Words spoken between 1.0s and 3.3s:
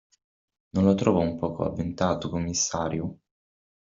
un poco avventato, commissario?